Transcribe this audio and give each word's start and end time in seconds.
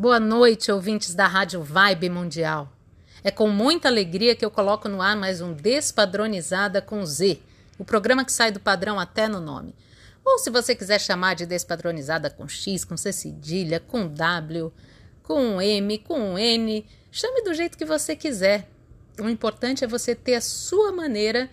Boa 0.00 0.18
noite, 0.18 0.72
ouvintes 0.72 1.14
da 1.14 1.26
Rádio 1.26 1.62
Vibe 1.62 2.08
Mundial. 2.08 2.72
É 3.22 3.30
com 3.30 3.50
muita 3.50 3.88
alegria 3.88 4.34
que 4.34 4.42
eu 4.42 4.50
coloco 4.50 4.88
no 4.88 5.02
ar 5.02 5.14
mais 5.14 5.42
um 5.42 5.52
Despadronizada 5.52 6.80
com 6.80 7.04
Z, 7.04 7.38
o 7.78 7.84
programa 7.84 8.24
que 8.24 8.32
sai 8.32 8.50
do 8.50 8.58
padrão 8.58 8.98
até 8.98 9.28
no 9.28 9.42
nome. 9.42 9.74
Ou 10.24 10.38
se 10.38 10.48
você 10.48 10.74
quiser 10.74 10.98
chamar 10.98 11.34
de 11.34 11.44
Despadronizada 11.44 12.30
com 12.30 12.48
X, 12.48 12.82
com 12.82 12.96
C 12.96 13.12
cedilha, 13.12 13.78
com 13.78 14.08
W, 14.08 14.72
com 15.22 15.60
M, 15.60 15.98
com 15.98 16.38
N, 16.38 16.86
chame 17.12 17.42
do 17.42 17.52
jeito 17.52 17.76
que 17.76 17.84
você 17.84 18.16
quiser. 18.16 18.70
O 19.20 19.28
importante 19.28 19.84
é 19.84 19.86
você 19.86 20.14
ter 20.14 20.36
a 20.36 20.40
sua 20.40 20.92
maneira 20.92 21.50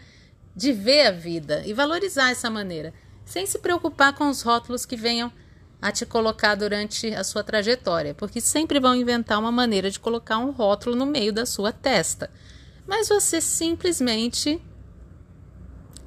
de 0.56 0.72
ver 0.72 1.08
a 1.08 1.12
vida 1.12 1.64
e 1.66 1.74
valorizar 1.74 2.32
essa 2.32 2.50
maneira, 2.50 2.94
sem 3.26 3.46
se 3.46 3.60
preocupar 3.60 4.16
com 4.16 4.30
os 4.30 4.42
rótulos 4.42 4.86
que 4.86 4.96
venham 4.96 5.34
a 5.82 5.92
te 5.92 6.06
colocar 6.06 6.56
durante 6.56 7.14
a 7.14 7.24
sua 7.24 7.44
trajetória, 7.44 8.14
porque 8.14 8.42
sempre 8.42 8.80
vão 8.80 8.96
inventar 8.96 9.40
uma 9.40 9.52
maneira 9.52 9.92
de 9.92 10.00
colocar 10.00 10.38
um 10.38 10.52
rótulo 10.52 10.96
no 10.96 11.06
meio 11.06 11.32
da 11.32 11.46
sua 11.46 11.72
testa. 11.72 12.30
Mas 12.88 13.10
você 13.10 13.40
simplesmente 13.40 14.62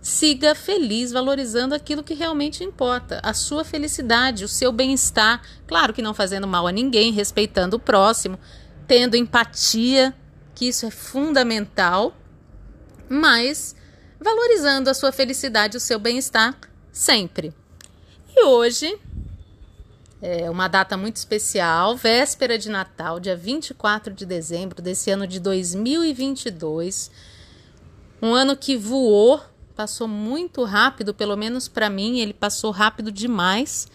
siga 0.01 0.55
feliz, 0.55 1.13
valorizando 1.13 1.75
aquilo 1.75 2.03
que 2.03 2.15
realmente 2.15 2.65
importa, 2.65 3.21
a 3.23 3.35
sua 3.35 3.65
felicidade, 3.65 4.45
o 4.45 4.49
seu 4.49 4.73
bem-estar. 4.73 5.43
Claro 5.67 5.93
que 5.93 6.03
não 6.03 6.15
fazendo 6.15 6.47
mal 6.47 6.67
a 6.67 6.73
ninguém, 6.73 7.13
respeitando 7.13 7.77
o 7.77 7.81
próximo, 7.81 8.39
tendo 8.87 9.17
empatia, 9.17 10.15
que 10.55 10.67
isso 10.67 10.87
é 10.87 10.91
fundamental, 10.91 12.17
mas 13.09 13.77
valorizando 14.19 14.91
a 14.91 14.95
sua 14.95 15.13
felicidade, 15.13 15.77
o 15.77 15.81
seu 15.81 15.99
bem-estar 15.99 16.57
sempre. 16.91 17.55
E 18.35 18.45
hoje 18.45 18.99
é 20.23 20.51
uma 20.51 20.69
data 20.69 20.97
muito 20.97 21.17
especial, 21.17 21.97
véspera 21.97 22.59
de 22.59 22.69
Natal, 22.69 23.19
dia 23.19 23.35
24 23.35 24.13
de 24.13 24.27
dezembro 24.27 24.83
desse 24.83 25.11
ano 25.11 25.27
de 25.27 25.41
2022. 25.41 27.11
Um 28.21 28.35
ano 28.35 28.55
que 28.55 28.77
voou, 28.77 29.41
passou 29.75 30.07
muito 30.07 30.63
rápido, 30.65 31.15
pelo 31.15 31.37
menos 31.37 31.69
para 31.69 31.89
mim, 31.89 32.19
ele 32.19 32.35
passou 32.35 32.71
rápido 32.71 33.11
demais. 33.11 33.89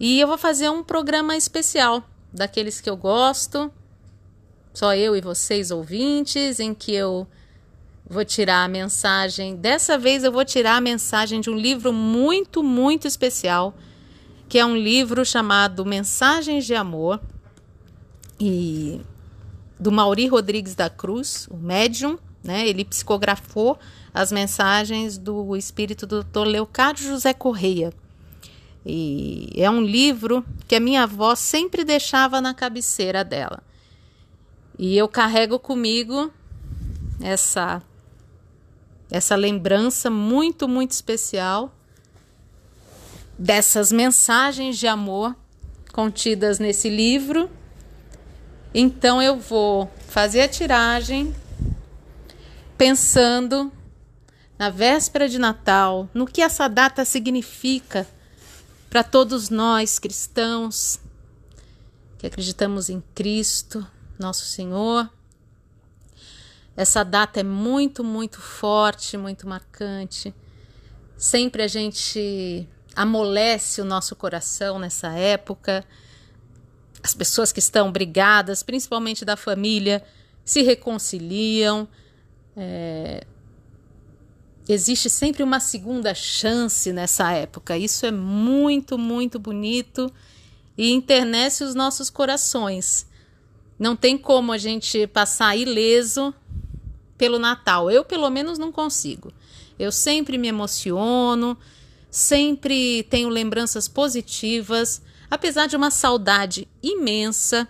E 0.00 0.18
eu 0.18 0.26
vou 0.26 0.36
fazer 0.36 0.70
um 0.70 0.82
programa 0.82 1.36
especial, 1.36 2.02
daqueles 2.32 2.80
que 2.80 2.90
eu 2.90 2.96
gosto, 2.96 3.72
só 4.74 4.94
eu 4.96 5.14
e 5.14 5.20
vocês 5.20 5.70
ouvintes, 5.70 6.58
em 6.58 6.74
que 6.74 6.92
eu 6.92 7.28
vou 8.04 8.24
tirar 8.24 8.64
a 8.64 8.68
mensagem. 8.68 9.54
Dessa 9.54 9.96
vez 9.96 10.24
eu 10.24 10.32
vou 10.32 10.44
tirar 10.44 10.76
a 10.76 10.80
mensagem 10.80 11.40
de 11.40 11.48
um 11.48 11.56
livro 11.56 11.92
muito, 11.92 12.60
muito 12.60 13.06
especial 13.06 13.72
que 14.48 14.58
é 14.58 14.64
um 14.64 14.76
livro 14.76 15.24
chamado 15.24 15.84
Mensagens 15.84 16.64
de 16.64 16.74
Amor, 16.74 17.20
e 18.40 19.00
do 19.78 19.92
Mauri 19.92 20.26
Rodrigues 20.26 20.74
da 20.74 20.88
Cruz, 20.88 21.46
o 21.50 21.56
médium, 21.56 22.18
né? 22.42 22.66
Ele 22.66 22.84
psicografou 22.84 23.78
as 24.14 24.32
mensagens 24.32 25.18
do 25.18 25.56
espírito 25.56 26.06
do 26.06 26.22
Dr. 26.22 26.44
Leocádio 26.46 27.06
José 27.06 27.32
Correia. 27.32 27.92
E 28.86 29.52
é 29.56 29.68
um 29.68 29.82
livro 29.82 30.44
que 30.66 30.74
a 30.74 30.80
minha 30.80 31.02
avó 31.02 31.34
sempre 31.34 31.84
deixava 31.84 32.40
na 32.40 32.54
cabeceira 32.54 33.24
dela. 33.24 33.62
E 34.78 34.96
eu 34.96 35.08
carrego 35.08 35.58
comigo 35.58 36.32
essa 37.20 37.82
essa 39.10 39.34
lembrança 39.34 40.10
muito, 40.10 40.68
muito 40.68 40.92
especial 40.92 41.74
dessas 43.38 43.92
mensagens 43.92 44.76
de 44.76 44.86
amor 44.86 45.36
contidas 45.92 46.58
nesse 46.58 46.88
livro. 46.88 47.50
Então 48.74 49.22
eu 49.22 49.38
vou 49.38 49.90
fazer 50.08 50.42
a 50.42 50.48
tiragem 50.48 51.34
pensando 52.76 53.72
na 54.58 54.70
véspera 54.70 55.28
de 55.28 55.38
Natal, 55.38 56.08
no 56.12 56.26
que 56.26 56.42
essa 56.42 56.68
data 56.68 57.04
significa 57.04 58.06
para 58.90 59.04
todos 59.04 59.50
nós 59.50 59.98
cristãos 59.98 60.98
que 62.18 62.26
acreditamos 62.26 62.88
em 62.88 63.00
Cristo, 63.14 63.86
nosso 64.18 64.44
Senhor. 64.44 65.08
Essa 66.76 67.04
data 67.04 67.40
é 67.40 67.44
muito, 67.44 68.02
muito 68.02 68.40
forte, 68.40 69.16
muito 69.16 69.48
marcante. 69.48 70.34
Sempre 71.16 71.62
a 71.62 71.68
gente 71.68 72.68
amolece 72.98 73.80
o 73.80 73.84
nosso 73.84 74.16
coração 74.16 74.76
nessa 74.76 75.12
época. 75.12 75.84
As 77.00 77.14
pessoas 77.14 77.52
que 77.52 77.60
estão 77.60 77.92
brigadas, 77.92 78.64
principalmente 78.64 79.24
da 79.24 79.36
família, 79.36 80.04
se 80.44 80.62
reconciliam. 80.62 81.86
É... 82.56 83.24
Existe 84.68 85.08
sempre 85.08 85.44
uma 85.44 85.60
segunda 85.60 86.12
chance 86.12 86.92
nessa 86.92 87.30
época. 87.30 87.78
Isso 87.78 88.04
é 88.04 88.10
muito, 88.10 88.98
muito 88.98 89.38
bonito 89.38 90.12
e 90.76 90.90
internece 90.90 91.62
os 91.62 91.76
nossos 91.76 92.10
corações. 92.10 93.06
Não 93.78 93.94
tem 93.94 94.18
como 94.18 94.50
a 94.50 94.58
gente 94.58 95.06
passar 95.06 95.56
ileso 95.56 96.34
pelo 97.16 97.38
Natal. 97.38 97.92
Eu, 97.92 98.04
pelo 98.04 98.28
menos, 98.28 98.58
não 98.58 98.72
consigo. 98.72 99.32
Eu 99.78 99.92
sempre 99.92 100.36
me 100.36 100.48
emociono, 100.48 101.56
sempre 102.10 103.02
tenho 103.04 103.28
lembranças 103.28 103.88
positivas, 103.88 105.02
apesar 105.30 105.66
de 105.66 105.76
uma 105.76 105.90
saudade 105.90 106.68
imensa, 106.82 107.68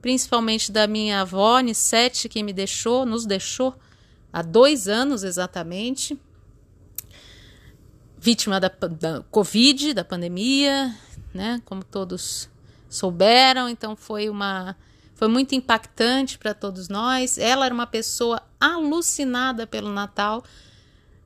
principalmente 0.00 0.70
da 0.70 0.86
minha 0.86 1.22
avó, 1.22 1.58
Nissete, 1.60 2.28
que 2.28 2.42
me 2.42 2.52
deixou, 2.52 3.04
nos 3.04 3.26
deixou 3.26 3.74
há 4.32 4.42
dois 4.42 4.88
anos 4.88 5.24
exatamente, 5.24 6.18
vítima 8.18 8.60
da, 8.60 8.68
da 8.68 9.22
Covid, 9.30 9.94
da 9.94 10.04
pandemia, 10.04 10.94
né? 11.32 11.62
Como 11.64 11.84
todos 11.84 12.48
souberam, 12.88 13.68
então 13.68 13.94
foi 13.96 14.28
uma 14.28 14.76
foi 15.14 15.26
muito 15.26 15.52
impactante 15.52 16.38
para 16.38 16.54
todos 16.54 16.88
nós. 16.88 17.38
Ela 17.38 17.66
era 17.66 17.74
uma 17.74 17.88
pessoa 17.88 18.40
alucinada 18.60 19.66
pelo 19.66 19.92
Natal. 19.92 20.44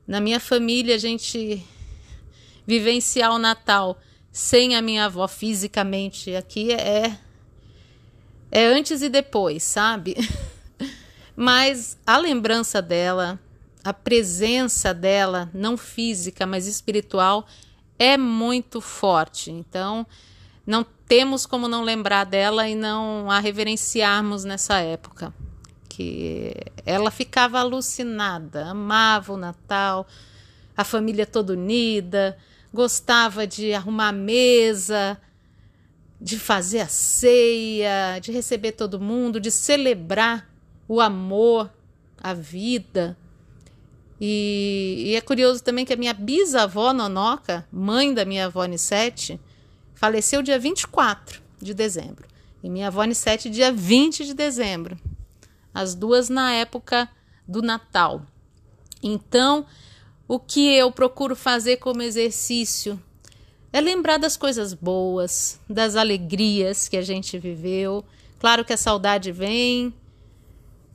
Na 0.07 0.19
minha 0.19 0.39
família, 0.39 0.95
a 0.95 0.97
gente 0.97 1.63
vivenciar 2.65 3.31
o 3.31 3.39
Natal 3.39 3.97
sem 4.31 4.75
a 4.75 4.81
minha 4.81 5.05
avó 5.05 5.27
fisicamente 5.27 6.35
aqui 6.35 6.71
é 6.71 7.17
é 8.55 8.67
antes 8.67 9.01
e 9.01 9.09
depois, 9.09 9.63
sabe? 9.63 10.15
Mas 11.35 11.97
a 12.05 12.17
lembrança 12.17 12.83
dela, 12.83 13.39
a 13.83 13.91
presença 13.91 14.93
dela, 14.93 15.49
não 15.51 15.75
física, 15.75 16.45
mas 16.45 16.67
espiritual, 16.67 17.47
é 17.97 18.15
muito 18.15 18.79
forte. 18.79 19.49
Então, 19.49 20.05
não 20.67 20.85
temos 21.07 21.47
como 21.47 21.67
não 21.67 21.81
lembrar 21.81 22.25
dela 22.25 22.69
e 22.69 22.75
não 22.75 23.31
a 23.31 23.39
reverenciarmos 23.39 24.43
nessa 24.43 24.77
época. 24.77 25.33
Que 25.89 26.53
ela 26.85 27.09
ficava 27.09 27.59
alucinada, 27.59 28.67
amava 28.67 29.33
o 29.33 29.37
Natal, 29.37 30.07
a 30.77 30.83
família 30.83 31.25
toda 31.25 31.53
unida, 31.53 32.37
gostava 32.73 33.45
de 33.45 33.73
arrumar 33.73 34.09
a 34.09 34.13
mesa, 34.13 35.21
de 36.19 36.39
fazer 36.39 36.79
a 36.79 36.87
ceia, 36.87 38.19
de 38.19 38.31
receber 38.31 38.71
todo 38.71 38.99
mundo, 38.99 39.39
de 39.39 39.51
celebrar 39.51 40.49
o 40.87 40.99
amor, 40.99 41.71
a 42.17 42.33
vida. 42.33 43.17
E, 44.19 45.03
e, 45.07 45.15
é 45.15 45.21
curioso 45.21 45.63
também 45.63 45.85
que 45.85 45.93
a 45.93 45.97
minha 45.97 46.13
bisavó 46.13 46.93
Nonoca, 46.93 47.67
mãe 47.71 48.13
da 48.13 48.25
minha 48.25 48.45
avó 48.45 48.63
Nissete, 48.65 49.39
faleceu 49.93 50.41
dia 50.41 50.57
24 50.57 51.41
de 51.61 51.73
dezembro. 51.73 52.27
E 52.63 52.69
minha 52.69 52.87
avó 52.87 53.03
Nissete 53.03 53.49
dia 53.49 53.71
20 53.71 54.25
de 54.25 54.33
dezembro. 54.33 54.97
As 55.73 55.93
duas 55.93 56.29
na 56.29 56.53
época 56.53 57.09
do 57.47 57.61
Natal. 57.61 58.25
Então, 59.01 59.65
o 60.27 60.39
que 60.39 60.73
eu 60.75 60.91
procuro 60.91 61.35
fazer 61.35 61.77
como 61.77 62.01
exercício 62.01 63.01
é 63.71 63.81
lembrar 63.81 64.17
das 64.17 64.37
coisas 64.37 64.73
boas, 64.73 65.59
das 65.67 65.95
alegrias 65.95 66.87
que 66.87 66.95
a 66.95 67.01
gente 67.01 67.39
viveu. 67.39 68.05
Claro 68.39 68.63
que 68.63 68.73
a 68.73 68.77
saudade 68.77 69.31
vem, 69.31 69.93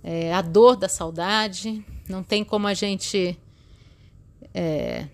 é, 0.02 0.32
a 0.32 0.40
dor 0.40 0.76
da 0.76 0.88
saudade, 0.88 1.84
não 2.08 2.22
tem 2.22 2.44
como 2.44 2.66
a 2.66 2.74
gente 2.74 3.38
é, 4.54 5.06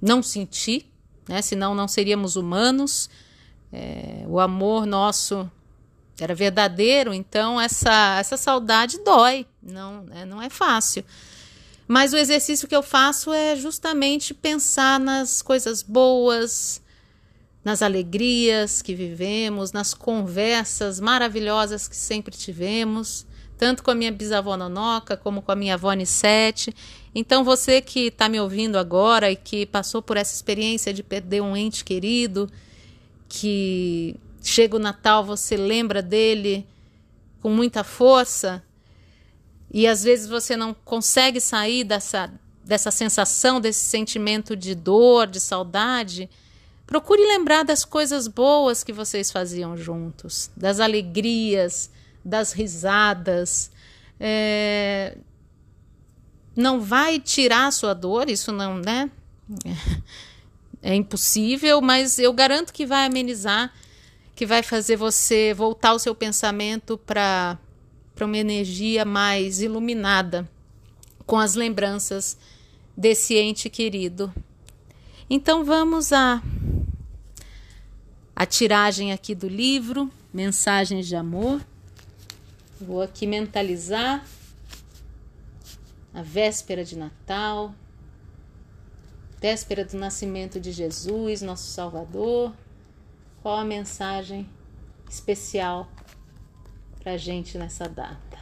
não 0.00 0.22
sentir, 0.22 0.92
né? 1.28 1.40
senão 1.40 1.74
não 1.74 1.88
seríamos 1.88 2.36
humanos. 2.36 3.08
É, 3.72 4.24
o 4.28 4.38
amor 4.38 4.86
nosso 4.86 5.50
era 6.20 6.34
verdadeiro, 6.34 7.12
então 7.12 7.60
essa, 7.60 8.18
essa 8.20 8.36
saudade 8.36 8.98
dói, 9.02 9.46
não, 9.62 10.06
é, 10.12 10.24
não 10.24 10.40
é 10.40 10.48
fácil. 10.48 11.04
Mas 11.86 12.12
o 12.12 12.16
exercício 12.16 12.66
que 12.66 12.74
eu 12.74 12.82
faço 12.82 13.32
é 13.32 13.56
justamente 13.56 14.32
pensar 14.32 14.98
nas 14.98 15.42
coisas 15.42 15.82
boas, 15.82 16.80
nas 17.64 17.82
alegrias 17.82 18.80
que 18.80 18.94
vivemos, 18.94 19.72
nas 19.72 19.92
conversas 19.92 20.98
maravilhosas 20.98 21.86
que 21.86 21.96
sempre 21.96 22.36
tivemos, 22.36 23.26
tanto 23.56 23.82
com 23.82 23.90
a 23.90 23.94
minha 23.94 24.12
bisavó 24.12 24.56
Nonoca 24.56 25.16
como 25.16 25.42
com 25.42 25.52
a 25.52 25.56
minha 25.56 25.74
avó 25.74 25.92
Nissete. 25.92 26.74
Então, 27.14 27.44
você 27.44 27.80
que 27.80 28.08
está 28.08 28.28
me 28.28 28.40
ouvindo 28.40 28.76
agora 28.76 29.30
e 29.30 29.36
que 29.36 29.66
passou 29.66 30.02
por 30.02 30.16
essa 30.16 30.34
experiência 30.34 30.92
de 30.92 31.02
perder 31.02 31.40
um 31.40 31.56
ente 31.56 31.84
querido, 31.84 32.50
que 33.28 34.16
chega 34.42 34.76
o 34.76 34.80
Natal, 34.80 35.24
você 35.24 35.56
lembra 35.56 36.02
dele 36.02 36.66
com 37.40 37.50
muita 37.50 37.84
força, 37.84 38.62
e 39.74 39.88
às 39.88 40.04
vezes 40.04 40.28
você 40.28 40.56
não 40.56 40.72
consegue 40.72 41.40
sair 41.40 41.82
dessa, 41.82 42.32
dessa 42.64 42.92
sensação, 42.92 43.60
desse 43.60 43.84
sentimento 43.84 44.54
de 44.54 44.72
dor, 44.72 45.26
de 45.26 45.40
saudade, 45.40 46.30
procure 46.86 47.20
lembrar 47.20 47.64
das 47.64 47.84
coisas 47.84 48.28
boas 48.28 48.84
que 48.84 48.92
vocês 48.92 49.32
faziam 49.32 49.76
juntos, 49.76 50.48
das 50.56 50.78
alegrias, 50.78 51.90
das 52.24 52.52
risadas. 52.52 53.72
É... 54.20 55.18
Não 56.54 56.80
vai 56.80 57.18
tirar 57.18 57.66
a 57.66 57.72
sua 57.72 57.94
dor, 57.94 58.30
isso 58.30 58.52
não, 58.52 58.78
né? 58.78 59.10
É 60.86 60.94
impossível, 60.94 61.80
mas 61.80 62.18
eu 62.18 62.30
garanto 62.32 62.70
que 62.70 62.84
vai 62.84 63.06
amenizar, 63.06 63.72
que 64.36 64.44
vai 64.44 64.62
fazer 64.62 64.96
você 64.96 65.54
voltar 65.54 65.94
o 65.94 65.98
seu 65.98 66.14
pensamento 66.14 66.98
para 66.98 67.58
para 68.14 68.26
uma 68.26 68.38
energia 68.38 69.04
mais 69.04 69.60
iluminada 69.60 70.48
com 71.26 71.38
as 71.38 71.54
lembranças 71.54 72.36
desse 72.96 73.36
ente 73.36 73.68
querido. 73.68 74.32
Então 75.28 75.64
vamos 75.64 76.12
a 76.12 76.42
a 78.36 78.44
tiragem 78.44 79.12
aqui 79.12 79.34
do 79.34 79.48
livro, 79.48 80.10
Mensagens 80.32 81.06
de 81.06 81.14
Amor. 81.14 81.64
Vou 82.80 83.00
aqui 83.00 83.26
mentalizar 83.26 84.26
a 86.12 86.20
véspera 86.20 86.84
de 86.84 86.98
Natal, 86.98 87.72
véspera 89.40 89.84
do 89.84 89.96
nascimento 89.96 90.58
de 90.60 90.72
Jesus, 90.72 91.42
nosso 91.42 91.68
Salvador. 91.68 92.52
Qual 93.40 93.56
a 93.56 93.64
mensagem 93.64 94.48
especial 95.08 95.88
para 97.04 97.18
gente 97.18 97.58
nessa 97.58 97.86
data. 97.86 98.38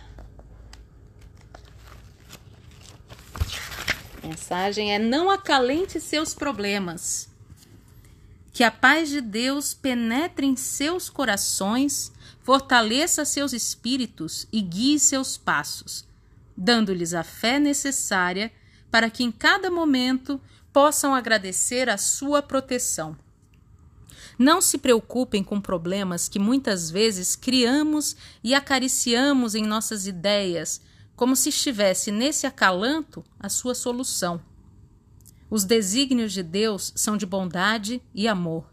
A 4.22 4.26
mensagem 4.26 4.94
é: 4.94 5.00
não 5.00 5.28
acalente 5.28 6.00
seus 6.00 6.32
problemas. 6.32 7.28
Que 8.52 8.62
a 8.62 8.70
paz 8.70 9.08
de 9.08 9.20
Deus 9.20 9.74
penetre 9.74 10.46
em 10.46 10.54
seus 10.54 11.10
corações, 11.10 12.12
fortaleça 12.42 13.24
seus 13.24 13.52
espíritos 13.52 14.46
e 14.52 14.60
guie 14.60 14.98
seus 14.98 15.36
passos, 15.36 16.06
dando-lhes 16.56 17.14
a 17.14 17.24
fé 17.24 17.58
necessária 17.58 18.52
para 18.90 19.10
que 19.10 19.24
em 19.24 19.32
cada 19.32 19.70
momento 19.70 20.40
possam 20.72 21.14
agradecer 21.14 21.88
a 21.88 21.96
sua 21.96 22.42
proteção. 22.42 23.16
Não 24.38 24.60
se 24.60 24.78
preocupem 24.78 25.44
com 25.44 25.60
problemas 25.60 26.28
que 26.28 26.38
muitas 26.38 26.90
vezes 26.90 27.36
criamos 27.36 28.16
e 28.42 28.54
acariciamos 28.54 29.54
em 29.54 29.64
nossas 29.64 30.06
ideias, 30.06 30.80
como 31.14 31.36
se 31.36 31.50
estivesse 31.50 32.10
nesse 32.10 32.46
acalanto 32.46 33.22
a 33.38 33.48
sua 33.48 33.74
solução. 33.74 34.40
Os 35.50 35.64
desígnios 35.64 36.32
de 36.32 36.42
Deus 36.42 36.92
são 36.96 37.16
de 37.16 37.26
bondade 37.26 38.02
e 38.14 38.26
amor. 38.26 38.70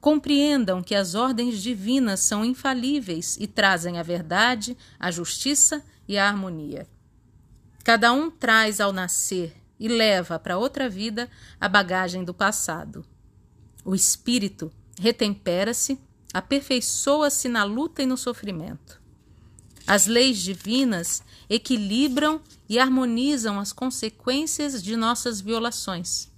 Compreendam 0.00 0.82
que 0.82 0.96
as 0.96 1.14
ordens 1.14 1.62
divinas 1.62 2.18
são 2.18 2.44
infalíveis 2.44 3.36
e 3.38 3.46
trazem 3.46 3.98
a 4.00 4.02
verdade, 4.02 4.76
a 4.98 5.12
justiça 5.12 5.80
e 6.08 6.18
a 6.18 6.26
harmonia. 6.26 6.88
Cada 7.84 8.12
um 8.12 8.30
traz 8.30 8.80
ao 8.80 8.92
nascer 8.92 9.56
e 9.78 9.86
leva 9.86 10.38
para 10.38 10.58
outra 10.58 10.88
vida 10.88 11.30
a 11.60 11.68
bagagem 11.68 12.24
do 12.24 12.34
passado. 12.34 13.04
O 13.84 13.94
espírito 13.94 14.72
retempera-se, 14.98 15.98
aperfeiçoa-se 16.32 17.48
na 17.48 17.64
luta 17.64 18.02
e 18.02 18.06
no 18.06 18.16
sofrimento. 18.16 19.00
As 19.86 20.06
leis 20.06 20.38
divinas 20.38 21.22
equilibram 21.50 22.40
e 22.68 22.78
harmonizam 22.78 23.58
as 23.58 23.72
consequências 23.72 24.82
de 24.82 24.96
nossas 24.96 25.40
violações. 25.40 26.30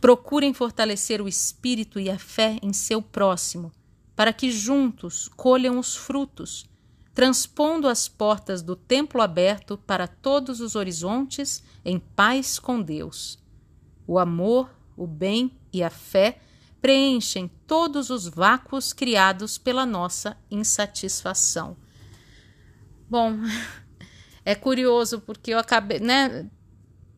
Procurem 0.00 0.52
fortalecer 0.52 1.20
o 1.22 1.28
espírito 1.28 2.00
e 2.00 2.10
a 2.10 2.18
fé 2.18 2.58
em 2.62 2.72
seu 2.72 3.00
próximo, 3.00 3.70
para 4.16 4.32
que 4.32 4.50
juntos 4.50 5.28
colham 5.36 5.78
os 5.78 5.94
frutos, 5.94 6.66
transpondo 7.14 7.86
as 7.86 8.08
portas 8.08 8.62
do 8.62 8.74
templo 8.74 9.22
aberto 9.22 9.78
para 9.78 10.08
todos 10.08 10.60
os 10.60 10.74
horizontes 10.74 11.62
em 11.84 11.98
paz 11.98 12.58
com 12.58 12.82
Deus. 12.82 13.38
O 14.06 14.18
amor, 14.18 14.70
o 14.96 15.06
bem 15.06 15.52
e 15.72 15.82
a 15.82 15.90
fé 15.90 16.38
preenchem 16.80 17.50
todos 17.66 18.10
os 18.10 18.26
vácuos 18.26 18.92
criados 18.92 19.58
pela 19.58 19.84
nossa 19.84 20.36
insatisfação. 20.50 21.76
Bom, 23.08 23.36
é 24.44 24.54
curioso 24.54 25.20
porque 25.20 25.52
eu 25.52 25.58
acabei, 25.58 26.00
né, 26.00 26.48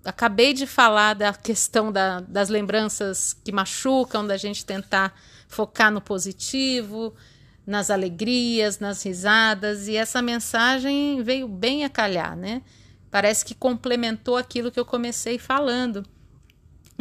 acabei 0.04 0.52
de 0.52 0.66
falar 0.66 1.14
da 1.14 1.32
questão 1.32 1.92
da, 1.92 2.20
das 2.20 2.48
lembranças 2.48 3.32
que 3.32 3.52
machucam, 3.52 4.26
da 4.26 4.36
gente 4.36 4.64
tentar 4.64 5.14
focar 5.48 5.92
no 5.92 6.00
positivo, 6.00 7.14
nas 7.66 7.90
alegrias, 7.90 8.78
nas 8.78 9.02
risadas, 9.02 9.86
e 9.86 9.96
essa 9.96 10.20
mensagem 10.20 11.22
veio 11.22 11.46
bem 11.46 11.84
a 11.84 11.88
calhar, 11.88 12.36
né? 12.36 12.62
Parece 13.10 13.44
que 13.44 13.54
complementou 13.54 14.36
aquilo 14.36 14.72
que 14.72 14.80
eu 14.80 14.84
comecei 14.84 15.38
falando, 15.38 16.04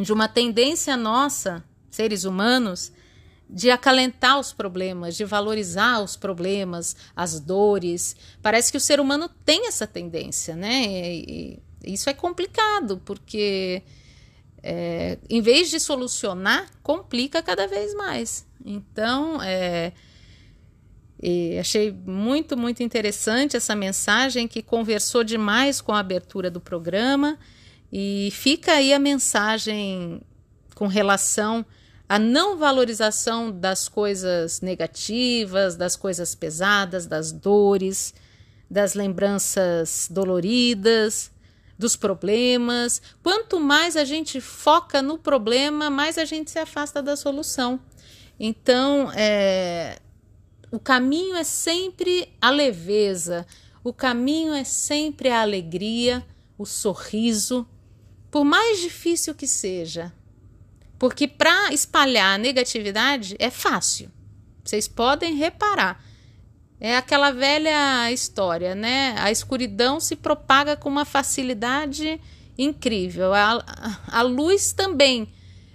de 0.01 0.11
uma 0.11 0.27
tendência 0.27 0.97
nossa 0.97 1.63
seres 1.91 2.23
humanos, 2.23 2.91
de 3.49 3.69
acalentar 3.69 4.39
os 4.39 4.53
problemas, 4.53 5.15
de 5.17 5.25
valorizar 5.25 6.01
os 6.01 6.15
problemas, 6.15 6.95
as 7.13 7.39
dores. 7.39 8.15
Parece 8.41 8.71
que 8.71 8.77
o 8.77 8.81
ser 8.81 8.99
humano 8.99 9.29
tem 9.43 9.67
essa 9.67 9.85
tendência, 9.85 10.55
né? 10.55 10.87
E, 10.87 11.59
e 11.83 11.93
isso 11.93 12.09
é 12.09 12.13
complicado, 12.13 13.01
porque 13.03 13.83
é, 14.63 15.17
em 15.29 15.41
vez 15.41 15.69
de 15.69 15.79
solucionar, 15.79 16.71
complica 16.81 17.43
cada 17.43 17.67
vez 17.67 17.93
mais. 17.93 18.47
Então, 18.65 19.41
é, 19.41 19.91
achei 21.59 21.91
muito, 21.91 22.55
muito 22.55 22.81
interessante 22.81 23.57
essa 23.57 23.75
mensagem 23.75 24.47
que 24.47 24.61
conversou 24.61 25.25
demais 25.25 25.81
com 25.81 25.91
a 25.91 25.99
abertura 25.99 26.49
do 26.49 26.61
programa. 26.61 27.37
E 27.91 28.29
fica 28.31 28.73
aí 28.73 28.93
a 28.93 28.99
mensagem 28.99 30.21
com 30.75 30.87
relação 30.87 31.65
a 32.11 32.19
não 32.19 32.57
valorização 32.57 33.49
das 33.51 33.87
coisas 33.87 34.59
negativas, 34.59 35.77
das 35.77 35.95
coisas 35.95 36.35
pesadas, 36.35 37.05
das 37.05 37.31
dores, 37.31 38.13
das 38.69 38.95
lembranças 38.95 40.09
doloridas, 40.11 41.31
dos 41.79 41.95
problemas. 41.95 43.01
Quanto 43.23 43.61
mais 43.61 43.95
a 43.95 44.03
gente 44.03 44.41
foca 44.41 45.01
no 45.01 45.17
problema, 45.17 45.89
mais 45.89 46.17
a 46.17 46.25
gente 46.25 46.51
se 46.51 46.59
afasta 46.59 47.01
da 47.01 47.15
solução. 47.15 47.79
Então, 48.37 49.09
é, 49.13 49.97
o 50.69 50.79
caminho 50.79 51.35
é 51.35 51.45
sempre 51.45 52.27
a 52.41 52.49
leveza, 52.49 53.45
o 53.83 53.93
caminho 53.93 54.53
é 54.53 54.63
sempre 54.63 55.29
a 55.29 55.41
alegria, 55.41 56.25
o 56.57 56.65
sorriso, 56.65 57.65
por 58.31 58.45
mais 58.45 58.79
difícil 58.79 59.35
que 59.35 59.45
seja. 59.45 60.11
Porque 60.97 61.27
para 61.27 61.73
espalhar 61.73 62.35
a 62.35 62.37
negatividade 62.37 63.35
é 63.37 63.51
fácil. 63.51 64.09
Vocês 64.63 64.87
podem 64.87 65.35
reparar. 65.35 66.03
É 66.79 66.95
aquela 66.95 67.31
velha 67.31 68.11
história, 68.11 68.73
né? 68.73 69.15
A 69.17 69.29
escuridão 69.29 69.99
se 69.99 70.15
propaga 70.15 70.75
com 70.75 70.89
uma 70.89 71.05
facilidade 71.05 72.19
incrível. 72.57 73.33
A, 73.33 73.63
a 74.07 74.21
luz 74.21 74.71
também, 74.71 75.31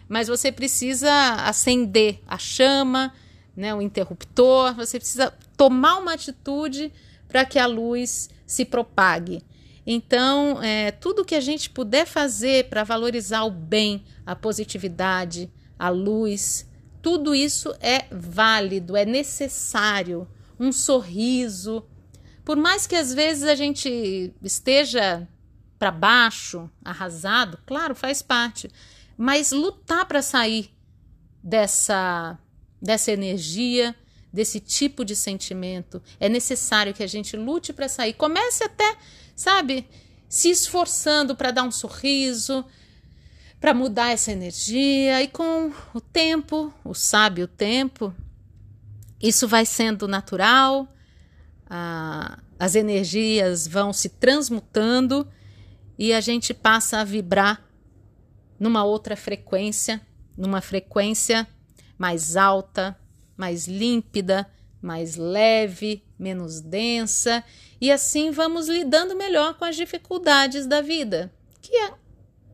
mas 0.09 0.29
você 0.29 0.51
precisa 0.51 1.13
acender 1.45 2.21
a 2.27 2.39
chama, 2.39 3.13
né? 3.57 3.75
O 3.75 3.83
interruptor. 3.83 4.75
Você 4.75 4.99
precisa 4.99 5.33
tomar 5.57 5.99
uma 5.99 6.15
atitude 6.15 6.93
para 7.29 7.45
que 7.45 7.59
a 7.59 7.67
luz 7.67 8.31
se 8.47 8.65
propague. 8.65 9.43
Então, 9.87 10.61
é, 10.63 10.91
tudo 10.91 11.25
que 11.25 11.35
a 11.35 11.41
gente 11.41 11.71
puder 11.71 12.07
fazer 12.07 12.69
para 12.69 12.83
valorizar 12.83 13.45
o 13.45 13.51
bem, 13.51 14.05
a 14.25 14.35
positividade, 14.35 15.51
a 15.79 15.89
luz, 15.89 16.69
tudo 17.01 17.35
isso 17.35 17.73
é 17.81 18.07
válido, 18.11 18.97
é 18.97 19.05
necessário. 19.05 20.27
Um 20.59 20.73
sorriso. 20.73 21.85
Por 22.45 22.57
mais 22.57 22.87
que 22.87 22.97
às 22.97 23.15
vezes 23.15 23.45
a 23.45 23.55
gente 23.55 24.35
esteja 24.43 25.29
para 25.79 25.91
baixo, 25.91 26.69
arrasado, 26.85 27.59
claro, 27.65 27.95
faz 27.95 28.23
parte. 28.23 28.69
Mas 29.17 29.53
lutar 29.53 30.07
para 30.07 30.21
sair 30.21 30.71
dessa, 31.43 32.39
dessa 32.83 33.13
energia, 33.13 33.95
desse 34.33 34.59
tipo 34.59 35.05
de 35.05 35.15
sentimento, 35.15 36.03
é 36.19 36.29
necessário 36.29 36.93
que 36.93 37.03
a 37.03 37.07
gente 37.07 37.37
lute 37.37 37.73
para 37.73 37.89
sair. 37.89 38.15
Comece 38.15 38.65
até, 38.65 38.97
sabe, 39.37 39.87
se 40.29 40.51
esforçando 40.51 41.37
para 41.37 41.53
dar 41.53 41.63
um 41.63 41.71
sorriso, 41.71 42.65
para 43.61 43.75
mudar 43.75 44.11
essa 44.11 44.33
energia, 44.33 45.23
e 45.23 45.29
com 45.29 45.73
o 45.95 46.01
tempo, 46.01 46.73
o 46.83 46.95
sábio 46.95 47.47
tempo, 47.47 48.13
isso 49.21 49.47
vai 49.47 49.67
sendo 49.67 50.09
natural, 50.09 50.89
a, 51.69 52.39
as 52.59 52.75
energias 52.75 53.67
vão 53.67 53.93
se 53.93 54.09
transmutando 54.09 55.29
e 55.99 56.13
a 56.13 56.21
gente 56.21 56.53
passa 56.55 56.99
a 56.99 57.05
vibrar 57.05 57.63
numa 58.59 58.85
outra 58.85 59.17
frequência, 59.17 60.01
numa 60.37 60.61
frequência 60.61 61.47
mais 61.99 62.37
alta, 62.37 62.99
mais 63.37 63.67
límpida, 63.67 64.51
mais 64.81 65.17
leve, 65.17 66.03
menos 66.19 66.61
densa, 66.61 67.43
e 67.81 67.91
assim 67.91 68.31
vamos 68.31 68.69
lidando 68.69 69.17
melhor 69.17 69.55
com 69.55 69.65
as 69.65 69.77
dificuldades 69.77 70.67
da 70.67 70.81
vida, 70.81 71.33
que 71.61 71.75
é, 71.77 71.93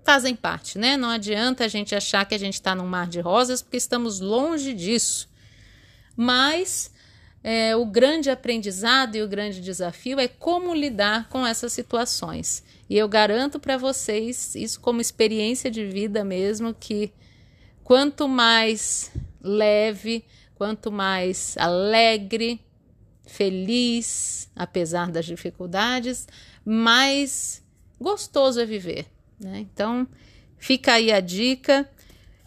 fazem 0.05 0.35
parte, 0.35 0.79
né? 0.79 0.97
Não 0.97 1.11
adianta 1.11 1.65
a 1.65 1.69
gente 1.69 1.95
achar 1.95 2.25
que 2.25 2.35
a 2.35 2.39
gente 2.39 2.55
está 2.55 2.75
num 2.75 2.87
mar 2.87 3.07
de 3.07 3.21
rosas, 3.21 3.63
porque 3.63 3.77
estamos 3.77 4.21
longe 4.21 4.73
disso. 4.75 5.29
Mas 6.17 6.93
é, 7.43 7.75
o 7.75 7.85
grande 7.85 8.31
aprendizado 8.31 9.17
e 9.17 9.23
o 9.23 9.29
grande 9.29 9.61
desafio 9.61 10.21
é 10.21 10.29
como 10.29 10.75
lidar 10.75 11.29
com 11.29 11.47
essas 11.47 11.73
situações. 11.73 12.63
E 12.89 12.97
eu 12.97 13.09
garanto 13.09 13.59
para 13.59 13.77
vocês, 13.77 14.55
isso 14.55 14.81
como 14.81 15.01
experiência 15.01 15.71
de 15.71 15.85
vida 15.85 16.25
mesmo, 16.25 16.75
que 16.75 17.13
quanto 17.83 18.29
mais 18.29 19.11
leve, 19.41 20.25
quanto 20.63 20.93
mais 20.93 21.57
alegre, 21.59 22.61
feliz, 23.27 24.49
apesar 24.55 25.11
das 25.11 25.27
dificuldades, 25.27 26.29
mais 26.65 27.61
gostoso 28.01 28.61
é 28.61 28.65
viver. 28.65 29.07
Né? 29.41 29.59
Então, 29.59 30.07
fica 30.57 30.93
aí 30.93 31.11
a 31.11 31.19
dica, 31.19 31.91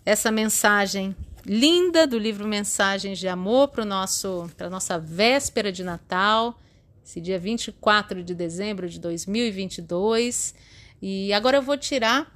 essa 0.05 0.31
mensagem 0.31 1.13
linda 1.45 2.07
do 2.07 2.17
livro 2.17 2.47
Mensagens 2.47 3.19
de 3.19 3.27
Amor 3.27 3.67
para 3.67 3.83
a 3.83 4.69
nossa 4.69 4.97
véspera 4.97 5.69
de 5.69 5.83
Natal, 5.83 6.57
esse 7.03 7.19
dia 7.19 7.37
24 7.37 8.23
de 8.23 8.33
dezembro 8.33 8.87
de 8.87 8.97
2022. 8.97 10.55
E 11.01 11.33
agora 11.33 11.57
eu 11.57 11.61
vou 11.61 11.77
tirar 11.77 12.33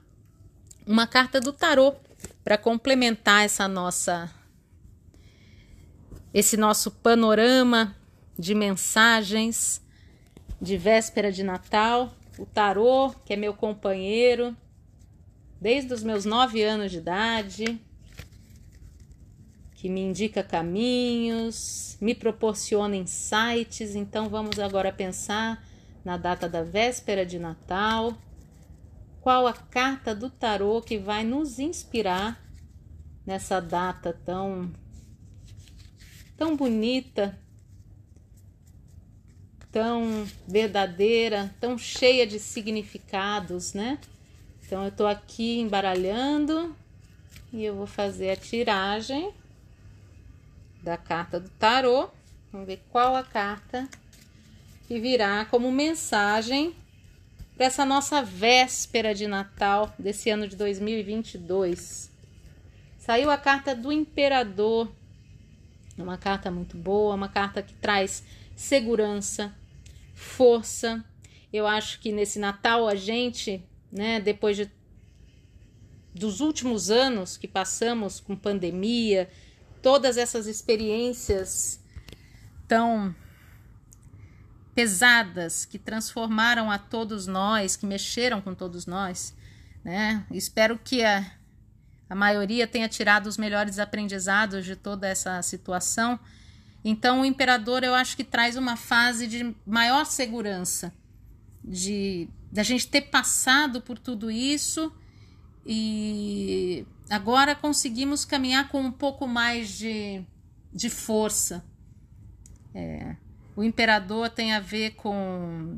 uma 0.85 1.07
carta 1.07 1.39
do 1.39 1.53
tarô 1.53 1.95
para 2.43 2.57
complementar 2.57 3.45
essa 3.45 3.65
nossa 3.65 4.29
esse 6.33 6.55
nosso 6.57 6.91
panorama 6.91 7.95
de 8.37 8.53
mensagens 8.53 9.81
de 10.61 10.77
véspera 10.77 11.31
de 11.31 11.43
Natal. 11.43 12.13
O 12.37 12.45
tarô, 12.45 13.13
que 13.25 13.33
é 13.33 13.35
meu 13.35 13.53
companheiro 13.53 14.55
desde 15.59 15.93
os 15.93 16.03
meus 16.03 16.23
nove 16.23 16.63
anos 16.63 16.91
de 16.91 16.99
idade, 16.99 17.81
que 19.75 19.89
me 19.89 20.01
indica 20.01 20.41
caminhos, 20.41 21.97
me 21.99 22.15
proporciona 22.15 22.95
insights. 22.95 23.95
Então 23.95 24.29
vamos 24.29 24.59
agora 24.59 24.91
pensar 24.91 25.63
na 26.03 26.15
data 26.15 26.47
da 26.47 26.63
véspera 26.63 27.25
de 27.25 27.37
Natal. 27.37 28.13
Qual 29.21 29.47
a 29.47 29.53
carta 29.53 30.15
do 30.15 30.29
tarô 30.29 30.81
que 30.81 30.97
vai 30.97 31.25
nos 31.25 31.59
inspirar 31.59 32.41
nessa 33.25 33.59
data 33.59 34.17
tão 34.25 34.71
tão 36.39 36.55
bonita, 36.55 37.37
tão 39.69 40.25
verdadeira, 40.47 41.53
tão 41.59 41.77
cheia 41.77 42.25
de 42.25 42.39
significados, 42.39 43.73
né? 43.73 43.99
Então 44.65 44.85
eu 44.85 44.91
tô 44.91 45.05
aqui 45.05 45.59
embaralhando 45.59 46.73
e 47.51 47.65
eu 47.65 47.75
vou 47.75 47.85
fazer 47.85 48.29
a 48.29 48.35
tiragem 48.37 49.33
da 50.81 50.95
carta 50.95 51.41
do 51.41 51.49
tarô. 51.49 52.09
Vamos 52.53 52.67
ver 52.67 52.81
qual 52.89 53.17
a 53.17 53.23
carta 53.23 53.89
que 54.87 54.97
virá 54.97 55.43
como 55.43 55.69
mensagem 55.71 56.73
para 57.57 57.65
essa 57.65 57.83
nossa 57.83 58.23
véspera 58.23 59.13
de 59.13 59.27
Natal 59.27 59.93
desse 59.99 60.29
ano 60.29 60.47
de 60.47 60.55
2022. 60.55 62.09
Saiu 62.97 63.29
a 63.29 63.37
carta 63.37 63.75
do 63.75 63.91
Imperador. 63.91 64.89
Uma 66.03 66.17
carta 66.17 66.49
muito 66.49 66.77
boa, 66.77 67.15
uma 67.15 67.29
carta 67.29 67.61
que 67.61 67.73
traz 67.73 68.23
segurança, 68.55 69.53
força. 70.13 71.03
Eu 71.51 71.65
acho 71.65 71.99
que 71.99 72.11
nesse 72.11 72.39
Natal 72.39 72.87
a 72.87 72.95
gente, 72.95 73.63
né, 73.91 74.19
depois 74.19 74.57
de 74.57 74.69
dos 76.13 76.41
últimos 76.41 76.89
anos 76.89 77.37
que 77.37 77.47
passamos 77.47 78.19
com 78.19 78.35
pandemia, 78.35 79.29
todas 79.81 80.17
essas 80.17 80.47
experiências 80.47 81.79
tão 82.67 83.15
pesadas 84.75 85.65
que 85.65 85.77
transformaram 85.77 86.71
a 86.71 86.77
todos 86.77 87.27
nós, 87.27 87.75
que 87.75 87.85
mexeram 87.85 88.41
com 88.41 88.53
todos 88.53 88.85
nós, 88.85 89.35
né? 89.83 90.25
Espero 90.31 90.77
que 90.77 91.03
a, 91.03 91.25
a 92.09 92.15
maioria 92.15 92.67
tenha 92.67 92.89
tirado 92.89 93.27
os 93.27 93.37
melhores 93.37 93.77
aprendizados 93.77 94.65
de 94.65 94.75
toda 94.75 95.07
essa 95.07 95.41
situação. 95.41 96.19
Então, 96.83 97.21
o 97.21 97.25
imperador 97.25 97.83
eu 97.83 97.93
acho 97.93 98.17
que 98.17 98.23
traz 98.23 98.55
uma 98.55 98.75
fase 98.75 99.27
de 99.27 99.55
maior 99.65 100.05
segurança, 100.05 100.93
de 101.63 102.27
da 102.51 102.63
gente 102.63 102.87
ter 102.87 103.01
passado 103.01 103.79
por 103.79 103.99
tudo 103.99 104.31
isso 104.31 104.91
e 105.63 106.83
agora 107.09 107.55
conseguimos 107.55 108.25
caminhar 108.25 108.69
com 108.69 108.81
um 108.81 108.91
pouco 108.91 109.27
mais 109.27 109.69
de, 109.69 110.23
de 110.73 110.89
força. 110.89 111.63
É, 112.73 113.15
o 113.55 113.63
imperador 113.63 114.29
tem 114.29 114.53
a 114.53 114.59
ver 114.59 114.91
com, 114.91 115.77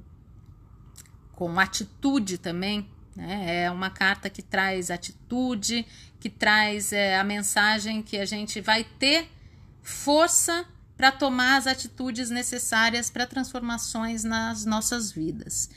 com 1.34 1.60
atitude 1.60 2.38
também. 2.38 2.88
Né? 3.16 3.64
É 3.64 3.72
uma 3.72 3.90
carta 3.90 4.30
que 4.30 4.42
traz 4.42 4.90
atitude, 4.90 5.86
que 6.20 6.30
traz 6.30 6.94
é, 6.94 7.18
a 7.18 7.24
mensagem 7.24 8.02
que 8.02 8.18
a 8.18 8.26
gente 8.26 8.62
vai 8.62 8.84
ter 8.84 9.30
força 9.82 10.66
para 10.96 11.12
tomar 11.12 11.58
as 11.58 11.68
atitudes 11.68 12.30
necessárias 12.30 13.10
para 13.10 13.26
transformações 13.26 14.24
nas 14.24 14.66
nossas 14.66 15.12
vidas. 15.12 15.70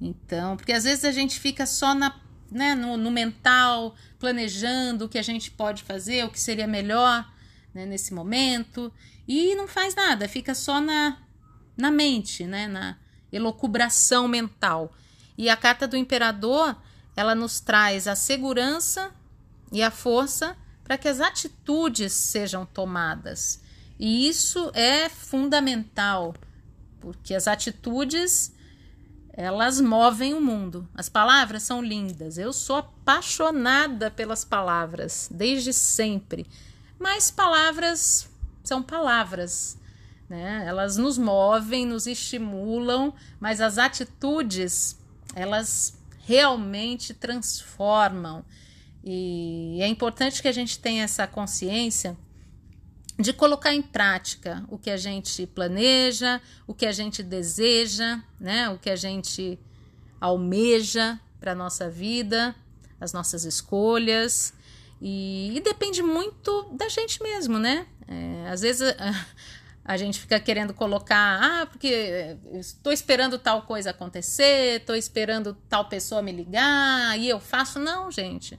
Então, 0.00 0.56
porque 0.56 0.72
às 0.72 0.84
vezes 0.84 1.04
a 1.04 1.12
gente 1.12 1.40
fica 1.40 1.66
só 1.66 1.94
na 1.94 2.14
né, 2.50 2.74
no, 2.74 2.96
no 2.96 3.10
mental, 3.10 3.94
planejando 4.18 5.04
o 5.04 5.08
que 5.08 5.18
a 5.18 5.22
gente 5.22 5.50
pode 5.50 5.82
fazer, 5.82 6.24
o 6.24 6.30
que 6.30 6.40
seria 6.40 6.66
melhor 6.66 7.30
né, 7.72 7.86
nesse 7.86 8.12
momento, 8.12 8.92
e 9.26 9.54
não 9.54 9.68
faz 9.68 9.94
nada, 9.94 10.28
fica 10.28 10.54
só 10.54 10.80
na, 10.80 11.16
na 11.76 11.90
mente, 11.90 12.44
né, 12.44 12.66
na 12.66 12.98
elocubração 13.32 14.26
mental. 14.26 14.92
E 15.40 15.48
a 15.48 15.56
carta 15.56 15.88
do 15.88 15.96
imperador, 15.96 16.76
ela 17.16 17.34
nos 17.34 17.60
traz 17.60 18.06
a 18.06 18.14
segurança 18.14 19.10
e 19.72 19.82
a 19.82 19.90
força 19.90 20.54
para 20.84 20.98
que 20.98 21.08
as 21.08 21.18
atitudes 21.18 22.12
sejam 22.12 22.66
tomadas. 22.66 23.62
E 23.98 24.28
isso 24.28 24.70
é 24.74 25.08
fundamental, 25.08 26.34
porque 27.00 27.34
as 27.34 27.48
atitudes 27.48 28.52
elas 29.32 29.80
movem 29.80 30.34
o 30.34 30.42
mundo. 30.42 30.86
As 30.94 31.08
palavras 31.08 31.62
são 31.62 31.82
lindas. 31.82 32.36
Eu 32.36 32.52
sou 32.52 32.76
apaixonada 32.76 34.10
pelas 34.10 34.44
palavras 34.44 35.26
desde 35.32 35.72
sempre. 35.72 36.46
Mas 36.98 37.30
palavras 37.30 38.28
são 38.62 38.82
palavras, 38.82 39.78
né? 40.28 40.64
Elas 40.66 40.98
nos 40.98 41.16
movem, 41.16 41.86
nos 41.86 42.06
estimulam, 42.06 43.14
mas 43.40 43.62
as 43.62 43.78
atitudes, 43.78 44.99
elas 45.34 45.98
realmente 46.26 47.14
transformam. 47.14 48.44
E 49.02 49.78
é 49.80 49.86
importante 49.86 50.42
que 50.42 50.48
a 50.48 50.52
gente 50.52 50.78
tenha 50.78 51.04
essa 51.04 51.26
consciência 51.26 52.16
de 53.18 53.32
colocar 53.32 53.74
em 53.74 53.82
prática 53.82 54.64
o 54.68 54.78
que 54.78 54.90
a 54.90 54.96
gente 54.96 55.46
planeja, 55.46 56.40
o 56.66 56.74
que 56.74 56.86
a 56.86 56.92
gente 56.92 57.22
deseja, 57.22 58.20
né? 58.38 58.68
O 58.70 58.78
que 58.78 58.88
a 58.88 58.96
gente 58.96 59.58
almeja 60.20 61.20
para 61.38 61.54
nossa 61.54 61.88
vida, 61.88 62.54
as 63.00 63.12
nossas 63.12 63.44
escolhas. 63.44 64.52
E, 65.00 65.56
e, 65.56 65.60
depende 65.60 66.02
muito 66.02 66.68
da 66.72 66.88
gente 66.88 67.22
mesmo, 67.22 67.58
né? 67.58 67.86
É, 68.06 68.50
às 68.50 68.60
vezes 68.60 68.94
a, 69.92 69.96
gente 69.96 70.20
fica 70.20 70.38
querendo 70.38 70.74
colocar, 70.74 71.40
ah, 71.42 71.66
porque 71.66 72.36
estou 72.54 72.92
esperando 72.92 73.38
tal 73.38 73.62
coisa 73.62 73.90
acontecer, 73.90 74.80
estou 74.80 74.94
esperando 74.94 75.54
tal 75.68 75.88
pessoa 75.88 76.22
me 76.22 76.32
ligar, 76.32 77.18
e 77.18 77.28
eu 77.28 77.40
faço. 77.40 77.78
Não, 77.78 78.10
gente. 78.10 78.58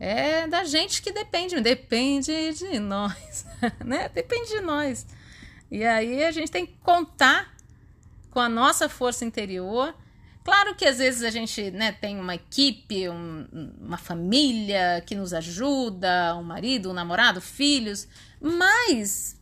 É 0.00 0.46
da 0.46 0.64
gente 0.64 1.00
que 1.00 1.12
depende, 1.12 1.60
depende 1.60 2.52
de 2.54 2.78
nós, 2.78 3.46
né? 3.84 4.08
Depende 4.08 4.48
de 4.48 4.60
nós. 4.60 5.06
E 5.70 5.84
aí 5.84 6.24
a 6.24 6.30
gente 6.30 6.50
tem 6.50 6.66
que 6.66 6.76
contar 6.82 7.54
com 8.30 8.40
a 8.40 8.48
nossa 8.48 8.88
força 8.88 9.24
interior 9.24 9.94
Claro 10.44 10.74
que 10.74 10.84
às 10.84 10.98
vezes 10.98 11.22
a 11.22 11.30
gente 11.30 11.70
né, 11.70 11.90
tem 11.90 12.20
uma 12.20 12.34
equipe, 12.34 13.08
um, 13.08 13.46
uma 13.80 13.96
família 13.96 15.02
que 15.06 15.14
nos 15.14 15.32
ajuda, 15.32 16.36
um 16.36 16.42
marido, 16.42 16.90
um 16.90 16.92
namorado, 16.92 17.40
filhos, 17.40 18.06
mas 18.38 19.40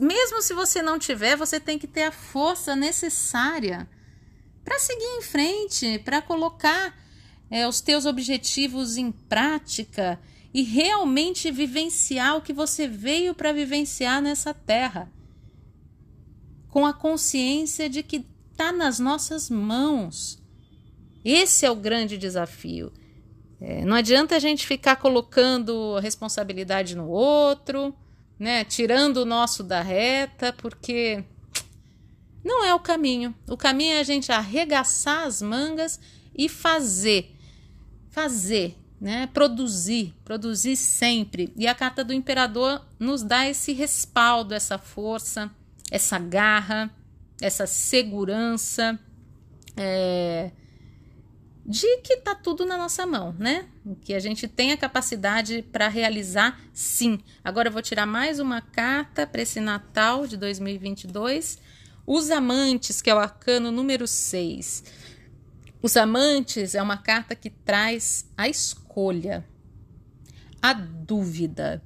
mesmo 0.00 0.42
se 0.42 0.52
você 0.52 0.82
não 0.82 0.98
tiver, 0.98 1.36
você 1.36 1.58
tem 1.58 1.78
que 1.78 1.86
ter 1.86 2.04
a 2.04 2.12
força 2.12 2.76
necessária 2.76 3.88
para 4.64 4.78
seguir 4.78 5.18
em 5.18 5.22
frente, 5.22 5.98
para 6.00 6.22
colocar 6.22 6.94
é, 7.50 7.68
os 7.68 7.80
teus 7.80 8.06
objetivos 8.06 8.96
em 8.96 9.12
prática 9.12 10.18
e 10.52 10.62
realmente 10.62 11.50
vivenciar 11.50 12.36
o 12.36 12.40
que 12.42 12.52
você 12.52 12.86
veio 12.86 13.34
para 13.34 13.52
vivenciar 13.52 14.22
nessa 14.22 14.54
terra, 14.54 15.10
com 16.68 16.86
a 16.86 16.92
consciência 16.92 17.88
de 17.88 18.02
que 18.02 18.24
está 18.50 18.72
nas 18.72 18.98
nossas 18.98 19.50
mãos. 19.50 20.42
Esse 21.24 21.66
é 21.66 21.70
o 21.70 21.76
grande 21.76 22.16
desafio. 22.16 22.92
É, 23.60 23.84
não 23.84 23.96
adianta 23.96 24.36
a 24.36 24.38
gente 24.38 24.66
ficar 24.66 24.96
colocando 24.96 25.98
responsabilidade 25.98 26.94
no 26.96 27.08
outro, 27.08 27.94
né? 28.38 28.64
Tirando 28.64 29.18
o 29.18 29.24
nosso 29.24 29.62
da 29.62 29.80
reta, 29.80 30.52
porque 30.52 31.24
não 32.44 32.64
é 32.64 32.74
o 32.74 32.80
caminho. 32.80 33.34
O 33.48 33.56
caminho 33.56 33.94
é 33.94 34.00
a 34.00 34.04
gente 34.04 34.30
arregaçar 34.32 35.26
as 35.26 35.40
mangas 35.40 35.98
e 36.34 36.48
fazer. 36.48 37.36
Fazer, 38.10 38.76
né? 39.00 39.28
Produzir, 39.32 40.14
produzir 40.24 40.76
sempre. 40.76 41.52
E 41.56 41.66
a 41.66 41.74
carta 41.74 42.04
do 42.04 42.12
imperador 42.12 42.84
nos 42.98 43.22
dá 43.22 43.48
esse 43.48 43.72
respaldo, 43.72 44.54
essa 44.54 44.78
força, 44.78 45.50
essa 45.90 46.18
garra 46.18 46.90
essa 47.40 47.66
segurança 47.66 48.98
é, 49.76 50.50
de 51.66 51.98
que 51.98 52.18
tá 52.18 52.34
tudo 52.34 52.66
na 52.66 52.76
nossa 52.76 53.06
mão, 53.06 53.34
né? 53.38 53.66
Que 54.02 54.12
a 54.12 54.20
gente 54.20 54.46
tem 54.46 54.72
a 54.72 54.76
capacidade 54.76 55.62
para 55.72 55.88
realizar, 55.88 56.60
sim. 56.72 57.18
Agora 57.42 57.68
eu 57.68 57.72
vou 57.72 57.80
tirar 57.80 58.04
mais 58.04 58.38
uma 58.38 58.60
carta 58.60 59.26
para 59.26 59.40
esse 59.40 59.60
Natal 59.60 60.26
de 60.26 60.36
2022. 60.36 61.58
Os 62.06 62.30
Amantes, 62.30 63.00
que 63.00 63.08
é 63.08 63.14
o 63.14 63.18
arcano 63.18 63.72
número 63.72 64.06
6. 64.06 64.84
Os 65.80 65.96
Amantes 65.96 66.74
é 66.74 66.82
uma 66.82 66.98
carta 66.98 67.34
que 67.34 67.48
traz 67.48 68.30
a 68.36 68.46
escolha, 68.46 69.42
a 70.60 70.74
dúvida, 70.74 71.82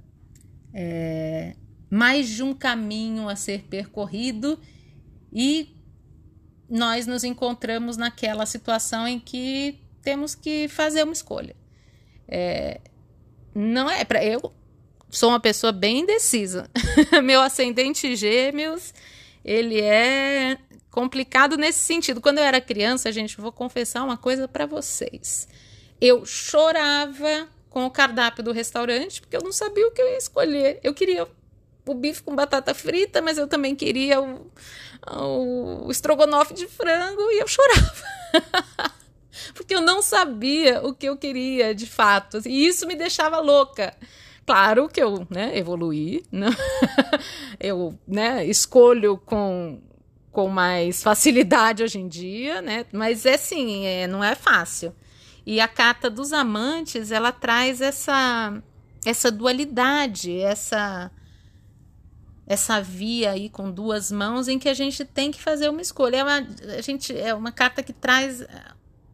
é, 0.74 1.54
mais 1.88 2.28
de 2.28 2.42
um 2.42 2.52
caminho 2.52 3.28
a 3.28 3.36
ser 3.36 3.62
percorrido 3.64 4.58
e 5.32 5.77
nós 6.68 7.06
nos 7.06 7.24
encontramos 7.24 7.96
naquela 7.96 8.44
situação 8.46 9.06
em 9.06 9.18
que 9.18 9.80
temos 10.02 10.34
que 10.34 10.68
fazer 10.68 11.02
uma 11.02 11.12
escolha. 11.12 11.56
É, 12.26 12.80
não 13.54 13.90
é 13.90 14.04
para 14.04 14.24
eu 14.24 14.52
sou 15.10 15.30
uma 15.30 15.40
pessoa 15.40 15.72
bem 15.72 16.00
indecisa. 16.00 16.70
Meu 17.22 17.40
ascendente 17.40 18.14
Gêmeos, 18.14 18.92
ele 19.44 19.80
é 19.80 20.58
complicado 20.90 21.56
nesse 21.56 21.80
sentido. 21.80 22.20
Quando 22.20 22.38
eu 22.38 22.44
era 22.44 22.60
criança, 22.60 23.10
gente, 23.10 23.40
vou 23.40 23.52
confessar 23.52 24.04
uma 24.04 24.16
coisa 24.16 24.46
para 24.46 24.66
vocês. 24.66 25.48
Eu 26.00 26.24
chorava 26.24 27.48
com 27.70 27.84
o 27.86 27.90
cardápio 27.90 28.42
do 28.42 28.52
restaurante 28.52 29.20
porque 29.20 29.36
eu 29.36 29.42
não 29.42 29.52
sabia 29.52 29.86
o 29.86 29.90
que 29.90 30.00
eu 30.00 30.08
ia 30.08 30.18
escolher. 30.18 30.80
Eu 30.82 30.94
queria 30.94 31.26
o 31.86 31.94
bife 31.94 32.22
com 32.22 32.36
batata 32.36 32.74
frita, 32.74 33.22
mas 33.22 33.38
eu 33.38 33.46
também 33.46 33.74
queria 33.74 34.20
o, 34.20 34.50
o 35.06 35.90
estrogonofe 35.90 36.54
de 36.54 36.66
frango 36.66 37.22
e 37.30 37.40
eu 37.40 37.48
chorava. 37.48 38.04
Porque 39.54 39.74
eu 39.74 39.80
não 39.80 40.02
sabia 40.02 40.82
o 40.82 40.94
que 40.94 41.06
eu 41.06 41.16
queria 41.16 41.74
de 41.74 41.86
fato. 41.86 42.40
E 42.46 42.66
isso 42.66 42.86
me 42.86 42.94
deixava 42.94 43.40
louca. 43.40 43.94
Claro 44.44 44.88
que 44.88 45.02
eu 45.02 45.26
né, 45.28 45.56
evoluí, 45.56 46.24
né? 46.32 46.48
eu 47.60 47.98
né, 48.06 48.46
escolho 48.46 49.18
com, 49.18 49.80
com 50.32 50.48
mais 50.48 51.02
facilidade 51.02 51.82
hoje 51.82 51.98
em 51.98 52.08
dia, 52.08 52.62
né? 52.62 52.86
mas 52.92 53.26
é 53.26 53.34
assim, 53.34 53.84
é, 53.84 54.06
não 54.06 54.24
é 54.24 54.34
fácil. 54.34 54.94
E 55.44 55.60
a 55.60 55.68
carta 55.68 56.10
dos 56.10 56.32
amantes, 56.32 57.10
ela 57.10 57.32
traz 57.32 57.80
essa, 57.80 58.62
essa 59.04 59.30
dualidade, 59.30 60.40
essa 60.40 61.10
essa 62.48 62.80
via 62.80 63.32
aí 63.32 63.50
com 63.50 63.70
duas 63.70 64.10
mãos 64.10 64.48
em 64.48 64.58
que 64.58 64.70
a 64.70 64.74
gente 64.74 65.04
tem 65.04 65.30
que 65.30 65.40
fazer 65.40 65.68
uma 65.68 65.82
escolha. 65.82 66.16
É 66.16 66.24
uma, 66.24 66.48
a 66.78 66.80
gente, 66.80 67.14
é 67.14 67.34
uma 67.34 67.52
carta 67.52 67.82
que 67.82 67.92
traz 67.92 68.40
eh, 68.40 68.46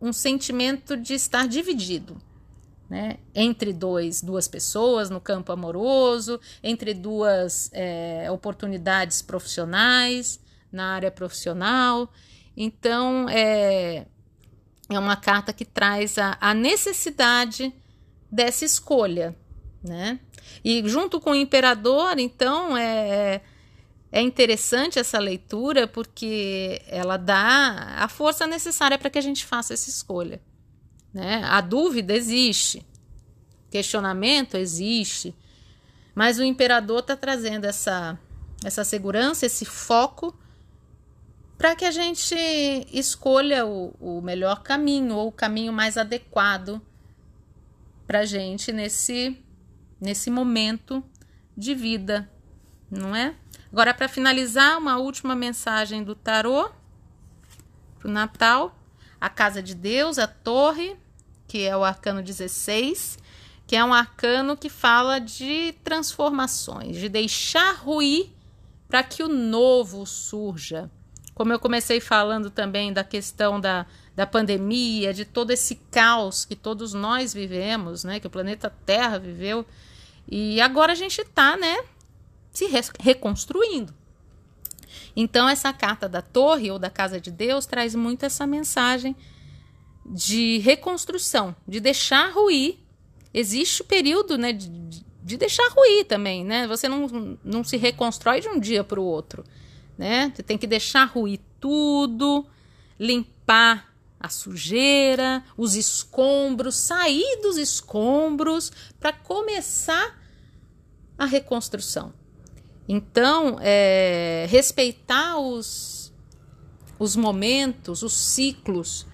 um 0.01 0.12
sentimento 0.12 0.97
de 0.97 1.14
estar 1.14 1.49
dividido. 1.49 2.16
Né? 2.88 3.16
entre 3.35 3.73
dois, 3.73 4.23
duas 4.23 4.47
pessoas 4.47 5.09
no 5.09 5.18
campo 5.18 5.51
amoroso, 5.51 6.38
entre 6.62 6.92
duas 6.92 7.70
é, 7.73 8.31
oportunidades 8.31 9.20
profissionais, 9.23 10.38
na 10.70 10.94
área 10.94 11.11
profissional. 11.11 12.12
Então, 12.55 13.27
é, 13.29 14.07
é 14.88 14.99
uma 14.99 15.16
carta 15.16 15.53
que 15.53 15.64
traz 15.64 16.18
a, 16.18 16.37
a 16.40 16.55
necessidade 16.55 17.75
dessa 18.31 18.64
escolha, 18.64 19.35
né? 19.83 20.20
E 20.64 20.87
junto 20.88 21.20
com 21.20 21.30
o 21.30 21.35
imperador, 21.35 22.18
então, 22.18 22.76
é, 22.76 23.42
é 24.11 24.20
interessante 24.20 24.98
essa 24.98 25.18
leitura 25.18 25.87
porque 25.87 26.80
ela 26.87 27.16
dá 27.16 27.96
a 27.98 28.09
força 28.09 28.46
necessária 28.46 28.98
para 28.98 29.11
que 29.11 29.18
a 29.18 29.22
gente 29.22 29.44
faça 29.44 29.74
essa 29.74 29.90
escolha. 29.90 30.40
Né? 31.12 31.42
A 31.44 31.61
dúvida 31.61 32.14
existe, 32.14 32.85
questionamento 33.70 34.57
existe, 34.57 35.35
mas 36.14 36.38
o 36.38 36.44
imperador 36.44 37.00
está 37.00 37.16
trazendo 37.16 37.64
essa, 37.64 38.18
essa 38.64 38.85
segurança, 38.85 39.46
esse 39.46 39.64
foco 39.64 40.37
para 41.59 41.74
que 41.74 41.85
a 41.85 41.90
gente 41.90 42.35
escolha 42.92 43.64
o, 43.66 43.94
o 44.00 44.20
melhor 44.20 44.62
caminho 44.62 45.14
ou 45.16 45.28
o 45.28 45.33
caminho 45.33 45.72
mais 45.72 45.96
adequado 45.96 46.80
para 48.07 48.24
gente 48.24 48.72
nesse 48.72 49.43
nesse 50.05 50.31
momento 50.31 51.03
de 51.57 51.75
vida, 51.75 52.31
não 52.90 53.17
é? 53.17 53.35
Agora, 53.73 53.95
para 53.95 54.07
finalizar, 54.07 54.79
uma 54.79 54.99
última 54.99 55.35
mensagem 55.35 56.05
do 56.05 56.14
tarô 56.14 56.71
para 57.99 58.09
o 58.09 58.12
Natal: 58.12 58.79
a 59.19 59.31
casa 59.31 59.62
de 59.62 59.75
Deus, 59.75 60.19
a 60.19 60.27
torre, 60.27 60.95
que 61.49 61.62
é 61.62 61.75
o 61.75 61.83
arcano 61.83 62.23
16, 62.23 63.19
que 63.67 63.75
é 63.75 63.83
um 63.83 63.95
arcano 63.95 64.59
que 64.59 64.69
fala 64.69 65.19
de 65.19 65.75
transformações, 65.83 66.99
de 66.99 67.09
deixar 67.09 67.75
ruir 67.77 68.31
para 68.87 69.03
que 69.03 69.23
o 69.23 69.29
novo 69.29 70.05
surja. 70.05 70.90
Como 71.35 71.51
eu 71.51 71.59
comecei 71.59 71.99
falando 71.99 72.51
também 72.51 72.93
da 72.93 73.03
questão 73.03 73.59
da, 73.59 73.87
da 74.14 74.27
pandemia, 74.27 75.14
de 75.14 75.25
todo 75.25 75.51
esse 75.51 75.77
caos 75.90 76.45
que 76.45 76.55
todos 76.55 76.93
nós 76.93 77.33
vivemos, 77.33 78.05
né, 78.05 78.21
que 78.21 78.27
o 78.27 78.31
planeta 78.31 78.71
Terra 78.85 79.19
viveu, 79.19 79.67
e 80.29 80.61
agora 80.61 80.93
a 80.93 80.97
gente 80.97 81.21
está, 81.21 81.57
né, 81.57 81.85
se 82.51 82.67
reconstruindo. 83.01 83.95
Então, 85.17 85.49
essa 85.49 85.73
carta 85.73 86.09
da 86.09 86.23
torre 86.23 86.71
ou 86.71 86.79
da 86.79 86.91
casa 86.91 87.21
de 87.21 87.31
Deus 87.31 87.67
traz 87.67 87.95
muito 87.95 88.25
essa 88.25 88.47
mensagem 88.47 89.15
de 90.05 90.59
reconstrução, 90.59 91.55
de 91.67 91.81
deixar 91.81 92.33
ruir. 92.33 92.79
Existe 93.33 93.83
o 93.83 93.85
período 93.85 94.37
né, 94.37 94.53
de, 94.53 94.69
de 94.69 95.37
deixar 95.37 95.69
ruir 95.71 96.05
também, 96.05 96.45
né? 96.45 96.67
Você 96.67 96.89
não, 96.89 97.39
não 97.43 97.65
se 97.65 97.77
reconstrói 97.77 98.41
de 98.41 98.49
um 98.49 98.59
dia 98.59 98.85
para 98.85 99.01
o 99.01 99.05
outro, 99.05 99.45
né? 99.97 100.33
Você 100.35 100.43
tem 100.43 100.59
que 100.59 100.67
deixar 100.67 101.05
ruir 101.05 101.41
tudo, 101.61 102.47
limpar 102.99 103.95
a 104.21 104.29
sujeira, 104.29 105.45
os 105.57 105.75
escombros, 105.75 106.77
sair 106.77 107.41
dos 107.43 107.57
escombros 107.59 108.73
para 109.05 109.12
começar 109.12 110.19
a 111.19 111.27
reconstrução. 111.27 112.14
Então, 112.88 113.59
é, 113.61 114.47
respeitar 114.49 115.38
os, 115.38 116.11
os 116.99 117.14
momentos, 117.14 118.03
os 118.03 118.14
ciclos, 118.14 119.07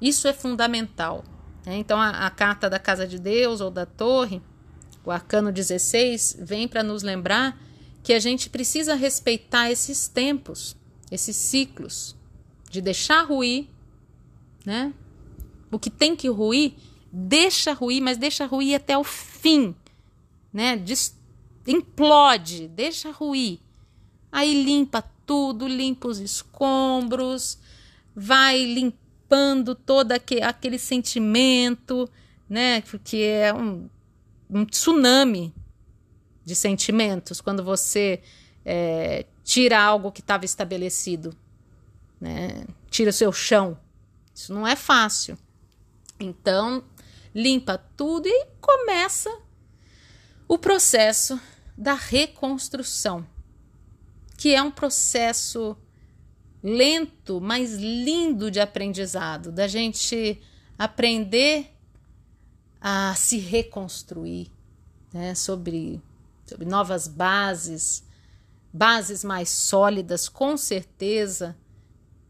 isso 0.00 0.28
é 0.28 0.32
fundamental. 0.32 1.24
Né? 1.66 1.76
Então, 1.78 2.00
a, 2.00 2.24
a 2.24 2.30
carta 2.30 2.70
da 2.70 2.78
Casa 2.78 3.04
de 3.04 3.18
Deus 3.18 3.60
ou 3.60 3.68
da 3.68 3.84
Torre, 3.84 4.40
o 5.04 5.10
Arcano 5.10 5.50
16, 5.50 6.36
vem 6.38 6.68
para 6.68 6.84
nos 6.84 7.02
lembrar 7.02 7.60
que 8.00 8.12
a 8.12 8.20
gente 8.20 8.48
precisa 8.48 8.94
respeitar 8.94 9.72
esses 9.72 10.06
tempos, 10.06 10.76
esses 11.10 11.34
ciclos, 11.34 12.14
de 12.70 12.80
deixar 12.80 13.26
ruir, 13.26 13.66
né? 14.64 14.94
O 15.68 15.80
que 15.80 15.90
tem 15.90 16.14
que 16.14 16.28
ruir, 16.28 16.74
deixa 17.12 17.74
ruir, 17.74 18.00
mas 18.00 18.16
deixa 18.16 18.46
ruir 18.46 18.74
até 18.74 18.96
o 18.96 19.04
fim, 19.04 19.74
né? 20.52 20.76
Des 20.76 21.14
implode, 21.66 22.68
deixa 22.68 23.10
ruir. 23.10 23.60
Aí 24.30 24.64
limpa 24.64 25.02
tudo, 25.26 25.68
limpa 25.68 26.08
os 26.08 26.18
escombros, 26.18 27.58
vai 28.16 28.64
limpando 28.64 29.74
todo 29.74 30.12
aquele 30.12 30.78
sentimento, 30.78 32.08
né? 32.48 32.80
Porque 32.82 33.18
é 33.18 33.52
um, 33.52 33.88
um 34.48 34.64
tsunami 34.64 35.54
de 36.44 36.54
sentimentos 36.54 37.40
quando 37.40 37.62
você 37.62 38.20
é, 38.64 39.26
tira 39.44 39.80
algo 39.80 40.10
que 40.10 40.20
estava 40.20 40.44
estabelecido, 40.44 41.36
né? 42.20 42.64
Tira 42.90 43.10
o 43.10 43.12
seu 43.12 43.32
chão. 43.32 43.78
Isso 44.34 44.52
não 44.52 44.66
é 44.66 44.74
fácil. 44.74 45.36
Então, 46.18 46.82
limpa 47.34 47.78
tudo 47.96 48.26
e 48.26 48.46
começa 48.60 49.30
o 50.46 50.58
processo 50.58 51.40
da 51.76 51.94
reconstrução, 51.94 53.26
que 54.36 54.54
é 54.54 54.62
um 54.62 54.70
processo 54.70 55.76
lento, 56.62 57.40
mas 57.40 57.74
lindo 57.74 58.50
de 58.50 58.60
aprendizado, 58.60 59.50
da 59.50 59.66
gente 59.66 60.40
aprender 60.78 61.74
a 62.80 63.14
se 63.14 63.38
reconstruir, 63.38 64.50
né, 65.12 65.34
sobre, 65.34 66.02
sobre 66.44 66.66
novas 66.66 67.08
bases, 67.08 68.04
bases 68.72 69.22
mais 69.22 69.48
sólidas, 69.48 70.28
com 70.28 70.56
certeza, 70.56 71.56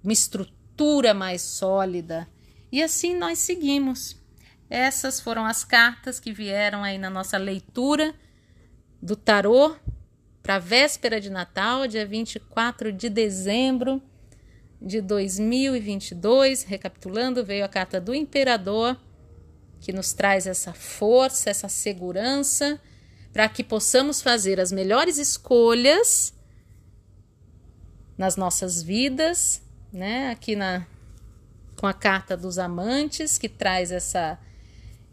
uma 0.02 0.12
estrutura 0.12 1.14
mais 1.14 1.42
sólida. 1.42 2.28
E 2.70 2.82
assim 2.82 3.16
nós 3.16 3.38
seguimos. 3.38 4.21
Essas 4.72 5.20
foram 5.20 5.44
as 5.44 5.64
cartas 5.64 6.18
que 6.18 6.32
vieram 6.32 6.82
aí 6.82 6.96
na 6.96 7.10
nossa 7.10 7.36
leitura 7.36 8.14
do 9.02 9.14
tarô 9.14 9.76
para 10.42 10.58
véspera 10.58 11.20
de 11.20 11.28
Natal, 11.28 11.86
dia 11.86 12.06
24 12.06 12.90
de 12.90 13.10
dezembro 13.10 14.00
de 14.80 15.02
2022. 15.02 16.62
Recapitulando, 16.62 17.44
veio 17.44 17.66
a 17.66 17.68
carta 17.68 18.00
do 18.00 18.14
Imperador, 18.14 18.98
que 19.78 19.92
nos 19.92 20.14
traz 20.14 20.46
essa 20.46 20.72
força, 20.72 21.50
essa 21.50 21.68
segurança, 21.68 22.80
para 23.30 23.50
que 23.50 23.62
possamos 23.62 24.22
fazer 24.22 24.58
as 24.58 24.72
melhores 24.72 25.18
escolhas 25.18 26.32
nas 28.16 28.36
nossas 28.36 28.82
vidas, 28.82 29.60
né? 29.92 30.30
Aqui 30.30 30.56
na 30.56 30.86
com 31.76 31.86
a 31.86 31.92
carta 31.92 32.38
dos 32.38 32.58
amantes, 32.58 33.36
que 33.36 33.50
traz 33.50 33.92
essa 33.92 34.38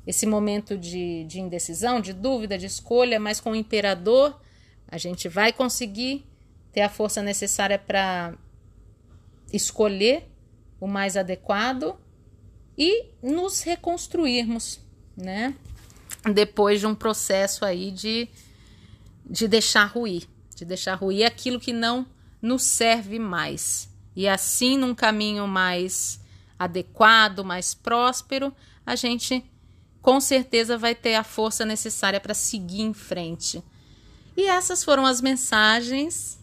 esse 0.10 0.26
momento 0.26 0.76
de, 0.76 1.24
de 1.26 1.40
indecisão, 1.40 2.02
de 2.02 2.14
dúvida, 2.14 2.58
de 2.58 2.66
escolha, 2.66 3.20
mas 3.20 3.40
com 3.40 3.52
o 3.52 3.56
imperador 3.56 4.42
a 4.88 4.98
gente 4.98 5.30
vai 5.30 5.54
conseguir 5.54 6.26
ter 6.72 6.82
a 6.82 6.90
força 6.90 7.22
necessária 7.22 7.78
para 7.78 8.34
escolher 9.54 10.28
o 10.80 10.88
mais 10.88 11.16
adequado 11.16 11.96
e 12.76 13.06
nos 13.22 13.62
reconstruirmos, 13.62 14.80
né? 15.16 15.54
Depois 16.34 16.80
de 16.80 16.88
um 16.88 16.96
processo 16.96 17.64
aí 17.64 17.92
de, 17.92 18.28
de 19.24 19.48
deixar 19.48 19.86
ruir, 19.86 20.28
de 20.56 20.66
deixar 20.66 20.96
ruir 20.96 21.24
aquilo 21.24 21.60
que 21.60 21.72
não 21.72 22.08
nos 22.42 22.64
serve 22.64 23.20
mais. 23.20 23.88
E 24.16 24.28
assim, 24.28 24.76
num 24.76 24.96
caminho 24.96 25.48
mais 25.48 26.20
adequado, 26.58 27.46
mais 27.46 27.76
próspero, 27.76 28.52
a 28.84 28.96
gente 28.96 29.48
com 30.02 30.20
certeza 30.20 30.78
vai 30.78 30.96
ter 30.96 31.16
a 31.16 31.24
força 31.24 31.66
necessária 31.66 32.20
para 32.20 32.34
seguir 32.34 32.82
em 32.82 32.94
frente. 32.94 33.64
E 34.36 34.48
essas 34.48 34.84
foram 34.84 35.06
as 35.06 35.22
mensagens 35.22 36.40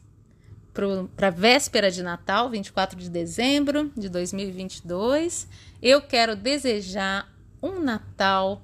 para 1.14 1.28
a 1.28 1.30
véspera 1.30 1.90
de 1.90 2.02
Natal, 2.02 2.50
24 2.50 2.98
de 2.98 3.08
dezembro 3.08 3.90
de 3.96 4.10
2022. 4.10 5.48
Eu 5.80 6.02
quero 6.02 6.36
desejar 6.36 7.32
um 7.62 7.80
Natal 7.80 8.60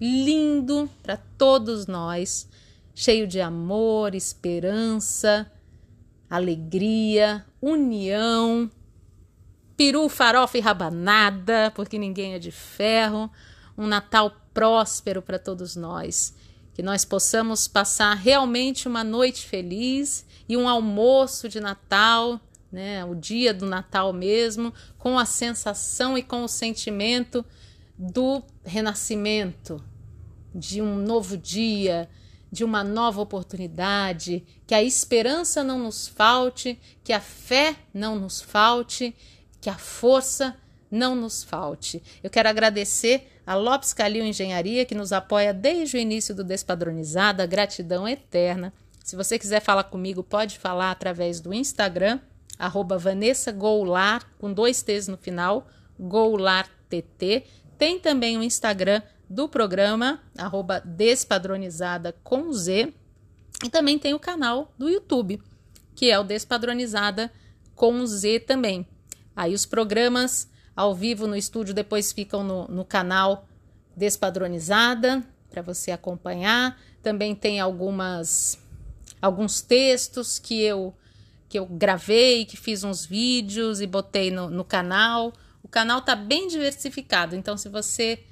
lindo 0.00 0.88
para 1.02 1.16
todos 1.36 1.88
nós, 1.88 2.48
cheio 2.94 3.26
de 3.26 3.40
amor, 3.40 4.14
esperança, 4.14 5.50
alegria, 6.30 7.44
união, 7.60 8.70
peru, 9.76 10.08
farofa 10.08 10.58
e 10.58 10.60
rabanada, 10.60 11.72
porque 11.74 11.98
ninguém 11.98 12.34
é 12.34 12.38
de 12.38 12.52
ferro 12.52 13.28
um 13.78 13.86
Natal 13.86 14.34
próspero 14.52 15.22
para 15.22 15.38
todos 15.38 15.76
nós. 15.76 16.34
Que 16.74 16.82
nós 16.82 17.04
possamos 17.04 17.68
passar 17.68 18.14
realmente 18.14 18.88
uma 18.88 19.04
noite 19.04 19.46
feliz 19.46 20.26
e 20.48 20.56
um 20.56 20.68
almoço 20.68 21.48
de 21.48 21.60
Natal, 21.60 22.40
né, 22.70 23.04
o 23.04 23.14
dia 23.14 23.54
do 23.54 23.66
Natal 23.66 24.12
mesmo, 24.12 24.74
com 24.98 25.18
a 25.18 25.24
sensação 25.24 26.18
e 26.18 26.22
com 26.22 26.42
o 26.42 26.48
sentimento 26.48 27.44
do 27.96 28.42
renascimento, 28.64 29.82
de 30.54 30.82
um 30.82 30.96
novo 30.96 31.36
dia, 31.36 32.08
de 32.50 32.64
uma 32.64 32.84
nova 32.84 33.20
oportunidade, 33.20 34.44
que 34.66 34.74
a 34.74 34.82
esperança 34.82 35.64
não 35.64 35.78
nos 35.78 36.06
falte, 36.08 36.78
que 37.02 37.12
a 37.12 37.20
fé 37.20 37.76
não 37.92 38.18
nos 38.18 38.40
falte, 38.40 39.14
que 39.60 39.68
a 39.68 39.76
força 39.76 40.56
não 40.90 41.14
nos 41.14 41.42
falte. 41.42 42.02
Eu 42.22 42.30
quero 42.30 42.48
agradecer 42.48 43.37
a 43.48 43.54
Lopes 43.54 43.94
Calil 43.94 44.26
Engenharia, 44.26 44.84
que 44.84 44.94
nos 44.94 45.10
apoia 45.10 45.54
desde 45.54 45.96
o 45.96 45.98
início 45.98 46.34
do 46.34 46.44
Despadronizada, 46.44 47.46
gratidão 47.46 48.06
eterna. 48.06 48.74
Se 49.02 49.16
você 49.16 49.38
quiser 49.38 49.62
falar 49.62 49.84
comigo, 49.84 50.22
pode 50.22 50.58
falar 50.58 50.90
através 50.90 51.40
do 51.40 51.54
Instagram, 51.54 52.20
arroba 52.58 52.98
Vanessa 52.98 53.50
Goulart, 53.50 54.26
com 54.38 54.52
dois 54.52 54.82
T's 54.82 55.08
no 55.08 55.16
final, 55.16 55.66
GoulartTT. 55.98 57.46
Tem 57.78 57.98
também 57.98 58.36
o 58.36 58.42
Instagram 58.42 59.00
do 59.30 59.48
programa, 59.48 60.20
arroba 60.36 60.82
Despadronizada 60.84 62.14
com 62.22 62.52
Z. 62.52 62.92
E 63.64 63.70
também 63.70 63.98
tem 63.98 64.12
o 64.12 64.20
canal 64.20 64.74
do 64.76 64.90
YouTube, 64.90 65.40
que 65.94 66.10
é 66.10 66.18
o 66.18 66.22
Despadronizada 66.22 67.32
com 67.74 68.06
Z 68.06 68.40
também. 68.40 68.86
Aí 69.34 69.54
os 69.54 69.64
programas 69.64 70.50
ao 70.78 70.94
vivo 70.94 71.26
no 71.26 71.34
estúdio, 71.34 71.74
depois 71.74 72.12
ficam 72.12 72.44
no, 72.44 72.68
no 72.68 72.84
canal 72.84 73.48
Despadronizada 73.96 75.24
para 75.50 75.60
você 75.60 75.90
acompanhar. 75.90 76.80
Também 77.02 77.34
tem 77.34 77.58
algumas 77.58 78.56
alguns 79.20 79.60
textos 79.60 80.38
que 80.38 80.62
eu 80.62 80.94
que 81.48 81.58
eu 81.58 81.66
gravei, 81.66 82.44
que 82.44 82.56
fiz 82.56 82.84
uns 82.84 83.04
vídeos 83.04 83.80
e 83.80 83.88
botei 83.88 84.30
no, 84.30 84.48
no 84.48 84.64
canal. 84.64 85.32
O 85.64 85.66
canal 85.66 86.00
tá 86.00 86.14
bem 86.14 86.46
diversificado, 86.46 87.34
então 87.34 87.56
se 87.56 87.68
você 87.68 88.22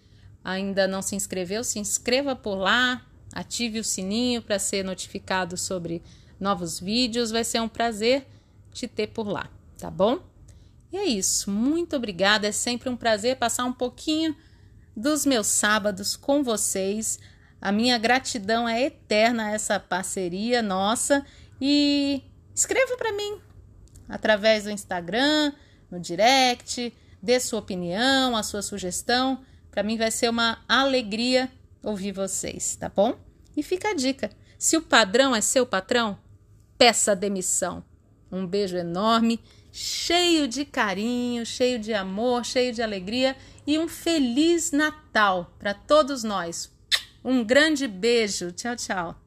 ainda 0.44 0.86
não 0.86 1.02
se 1.02 1.16
inscreveu, 1.16 1.64
se 1.64 1.80
inscreva 1.80 2.36
por 2.36 2.54
lá, 2.54 3.04
ative 3.32 3.80
o 3.80 3.84
sininho 3.84 4.40
para 4.40 4.60
ser 4.60 4.84
notificado 4.84 5.56
sobre 5.56 6.00
novos 6.38 6.78
vídeos. 6.78 7.32
Vai 7.32 7.42
ser 7.42 7.60
um 7.60 7.68
prazer 7.68 8.24
te 8.72 8.86
ter 8.86 9.08
por 9.08 9.26
lá, 9.26 9.50
tá 9.76 9.90
bom? 9.90 10.35
É 10.96 11.04
isso. 11.04 11.50
Muito 11.50 11.94
obrigada. 11.94 12.46
É 12.48 12.52
sempre 12.52 12.88
um 12.88 12.96
prazer 12.96 13.36
passar 13.36 13.64
um 13.64 13.72
pouquinho 13.72 14.34
dos 14.96 15.26
meus 15.26 15.46
sábados 15.46 16.16
com 16.16 16.42
vocês. 16.42 17.18
A 17.60 17.70
minha 17.70 17.98
gratidão 17.98 18.68
é 18.68 18.82
eterna 18.82 19.46
a 19.46 19.52
essa 19.52 19.78
parceria 19.78 20.62
nossa 20.62 21.24
e 21.60 22.22
escreva 22.54 22.96
para 22.96 23.12
mim 23.12 23.40
através 24.08 24.64
do 24.64 24.70
Instagram, 24.70 25.52
no 25.90 26.00
direct, 26.00 26.94
dê 27.22 27.38
sua 27.40 27.58
opinião, 27.58 28.36
a 28.36 28.42
sua 28.42 28.62
sugestão. 28.62 29.40
Para 29.70 29.82
mim 29.82 29.96
vai 29.96 30.10
ser 30.10 30.30
uma 30.30 30.58
alegria 30.68 31.50
ouvir 31.82 32.12
vocês, 32.12 32.76
tá 32.76 32.88
bom? 32.88 33.18
E 33.56 33.62
fica 33.62 33.90
a 33.90 33.94
dica: 33.94 34.30
se 34.58 34.76
o 34.76 34.82
padrão 34.82 35.34
é 35.34 35.40
seu 35.40 35.66
patrão, 35.66 36.18
peça 36.78 37.14
demissão. 37.14 37.84
Um 38.30 38.46
beijo 38.46 38.76
enorme 38.76 39.40
cheio 39.76 40.48
de 40.48 40.64
carinho, 40.64 41.44
cheio 41.44 41.78
de 41.78 41.92
amor, 41.92 42.46
cheio 42.46 42.72
de 42.72 42.80
alegria 42.80 43.36
e 43.66 43.78
um 43.78 43.86
feliz 43.86 44.72
Natal 44.72 45.54
para 45.58 45.74
todos 45.74 46.24
nós. 46.24 46.72
Um 47.22 47.44
grande 47.44 47.86
beijo. 47.86 48.52
Tchau, 48.52 48.74
tchau. 48.74 49.25